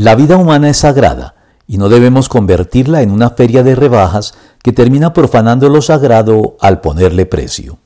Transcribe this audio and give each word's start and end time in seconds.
La 0.00 0.14
vida 0.14 0.36
humana 0.36 0.70
es 0.70 0.76
sagrada 0.76 1.34
y 1.66 1.76
no 1.76 1.88
debemos 1.88 2.28
convertirla 2.28 3.02
en 3.02 3.10
una 3.10 3.30
feria 3.30 3.64
de 3.64 3.74
rebajas 3.74 4.32
que 4.62 4.72
termina 4.72 5.12
profanando 5.12 5.68
lo 5.68 5.82
sagrado 5.82 6.56
al 6.60 6.80
ponerle 6.80 7.26
precio. 7.26 7.78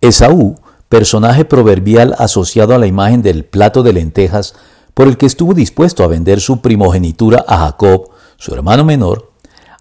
Esaú, 0.00 0.56
personaje 0.88 1.44
proverbial 1.44 2.16
asociado 2.18 2.74
a 2.74 2.78
la 2.78 2.88
imagen 2.88 3.22
del 3.22 3.44
plato 3.44 3.84
de 3.84 3.92
lentejas 3.92 4.56
por 4.92 5.06
el 5.06 5.16
que 5.16 5.26
estuvo 5.26 5.54
dispuesto 5.54 6.02
a 6.02 6.08
vender 6.08 6.40
su 6.40 6.60
primogenitura 6.60 7.44
a 7.46 7.58
Jacob, 7.58 8.08
su 8.36 8.52
hermano 8.52 8.82
menor, 8.84 9.30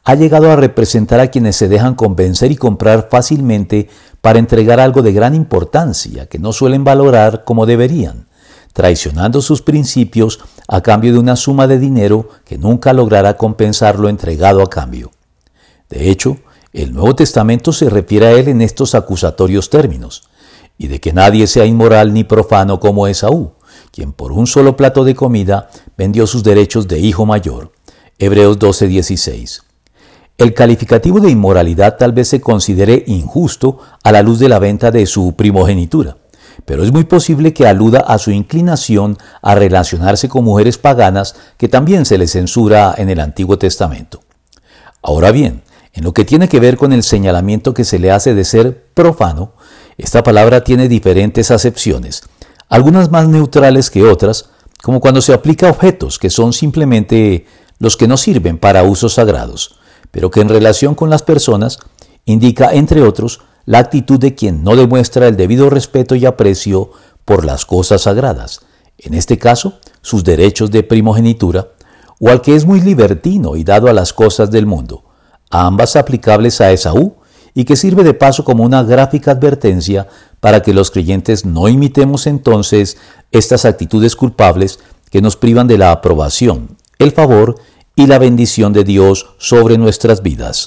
ha 0.04 0.14
llegado 0.14 0.52
a 0.52 0.56
representar 0.56 1.20
a 1.20 1.30
quienes 1.30 1.56
se 1.56 1.68
dejan 1.68 1.96
convencer 1.96 2.52
y 2.52 2.58
comprar 2.58 3.08
fácilmente 3.10 3.90
para 4.22 4.38
entregar 4.38 4.80
algo 4.80 5.02
de 5.02 5.14
gran 5.14 5.34
importancia 5.34 6.28
que 6.28 6.38
no 6.38 6.54
suelen 6.54 6.84
valorar 6.84 7.44
como 7.44 7.66
deberían, 7.66 8.28
traicionando 8.74 9.42
sus 9.42 9.64
principios 9.64 10.42
a 10.68 10.82
cambio 10.82 11.14
de 11.14 11.20
una 11.20 11.36
suma 11.36 11.68
de 11.68 11.80
dinero 11.80 12.30
que 12.46 12.58
nunca 12.58 12.94
logrará 12.94 13.38
compensar 13.38 14.00
lo 14.00 14.10
entregado 14.10 14.62
a 14.62 14.70
cambio. 14.70 15.12
De 15.90 16.10
hecho, 16.10 16.38
el 16.74 16.94
Nuevo 16.94 17.16
Testamento 17.16 17.72
se 17.72 17.90
refiere 17.90 18.26
a 18.28 18.32
él 18.32 18.48
en 18.48 18.62
estos 18.62 18.96
acusatorios 18.96 19.70
términos, 19.70 20.24
y 20.78 20.88
de 20.88 21.00
que 21.00 21.14
nadie 21.14 21.48
sea 21.48 21.66
inmoral 21.66 22.14
ni 22.14 22.24
profano 22.24 22.80
como 22.80 23.08
Esaú, 23.08 23.54
quien 23.92 24.12
por 24.12 24.32
un 24.32 24.48
solo 24.48 24.76
plato 24.76 25.04
de 25.04 25.16
comida 25.16 25.70
vendió 25.98 26.28
sus 26.28 26.44
derechos 26.44 26.88
de 26.88 27.00
hijo 27.00 27.26
mayor. 27.26 27.72
Hebreos 28.20 28.60
12:16. 28.60 29.62
El 30.38 30.54
calificativo 30.54 31.22
de 31.22 31.32
inmoralidad 31.32 31.96
tal 31.98 32.12
vez 32.12 32.28
se 32.28 32.42
considere 32.42 33.06
injusto 33.08 33.80
a 34.04 34.12
la 34.12 34.22
luz 34.22 34.38
de 34.40 34.50
la 34.50 34.60
venta 34.60 34.92
de 34.92 35.06
su 35.06 35.34
primogenitura, 35.38 36.18
pero 36.64 36.84
es 36.84 36.92
muy 36.92 37.04
posible 37.04 37.54
que 37.54 37.68
aluda 37.68 38.00
a 38.00 38.18
su 38.18 38.32
inclinación 38.32 39.18
a 39.42 39.56
relacionarse 39.56 40.30
con 40.30 40.46
mujeres 40.46 40.78
paganas 40.78 41.36
que 41.58 41.68
también 41.68 42.06
se 42.06 42.18
le 42.18 42.28
censura 42.28 42.96
en 42.98 43.10
el 43.10 43.20
Antiguo 43.20 43.58
Testamento. 43.58 44.22
Ahora 45.02 45.32
bien, 45.32 45.64
en 45.94 46.04
lo 46.04 46.14
que 46.14 46.26
tiene 46.26 46.48
que 46.48 46.60
ver 46.60 46.78
con 46.78 46.94
el 46.94 47.04
señalamiento 47.04 47.74
que 47.74 47.84
se 47.84 48.00
le 48.00 48.12
hace 48.12 48.34
de 48.34 48.46
ser 48.46 48.86
profano, 48.94 49.54
esta 49.98 50.24
palabra 50.24 50.64
tiene 50.64 50.88
diferentes 50.88 51.52
acepciones, 51.52 52.24
algunas 52.70 53.12
más 53.12 53.28
neutrales 53.28 53.90
que 53.90 54.04
otras, 54.04 54.50
como 54.82 55.00
cuando 55.00 55.22
se 55.22 55.34
aplica 55.34 55.68
a 55.68 55.72
objetos 55.72 56.20
que 56.20 56.30
son 56.30 56.54
simplemente 56.54 57.46
los 57.80 57.98
que 57.98 58.08
no 58.08 58.18
sirven 58.18 58.58
para 58.58 58.84
usos 58.84 59.14
sagrados 59.14 59.80
pero 60.16 60.32
que 60.32 60.40
en 60.40 60.48
relación 60.48 60.96
con 60.96 61.10
las 61.10 61.24
personas 61.24 61.78
indica, 62.24 62.72
entre 62.72 63.02
otros, 63.02 63.42
la 63.66 63.80
actitud 63.80 64.20
de 64.20 64.36
quien 64.36 64.64
no 64.64 64.76
demuestra 64.76 65.28
el 65.28 65.38
debido 65.38 65.70
respeto 65.70 66.16
y 66.16 66.26
aprecio 66.26 66.92
por 67.26 67.46
las 67.46 67.66
cosas 67.66 68.04
sagradas, 68.04 68.62
en 68.98 69.14
este 69.14 69.38
caso, 69.38 69.80
sus 70.02 70.24
derechos 70.24 70.72
de 70.72 70.84
primogenitura, 70.84 71.70
o 72.20 72.30
al 72.30 72.42
que 72.42 72.56
es 72.56 72.66
muy 72.66 72.80
libertino 72.82 73.56
y 73.56 73.64
dado 73.64 73.88
a 73.88 73.94
las 73.94 74.14
cosas 74.14 74.52
del 74.52 74.66
mundo, 74.66 75.04
ambas 75.50 75.96
aplicables 75.96 76.62
a 76.62 76.72
Esaú, 76.72 77.16
y 77.54 77.64
que 77.64 77.78
sirve 77.78 78.04
de 78.04 78.14
paso 78.14 78.44
como 78.44 78.64
una 78.64 78.84
gráfica 78.84 79.32
advertencia 79.32 80.08
para 80.42 80.62
que 80.62 80.74
los 80.74 80.92
creyentes 80.92 81.46
no 81.46 81.70
imitemos 81.70 82.28
entonces 82.28 82.98
estas 83.32 83.64
actitudes 83.64 84.16
culpables 84.16 84.80
que 85.10 85.22
nos 85.22 85.38
privan 85.38 85.68
de 85.68 85.78
la 85.78 85.92
aprobación, 85.92 86.78
el 87.00 87.12
favor 87.14 87.56
y 87.96 88.08
la 88.08 88.20
bendición 88.20 88.74
de 88.74 88.84
Dios 88.84 89.36
sobre 89.38 89.78
nuestras 89.78 90.22
vidas. 90.22 90.64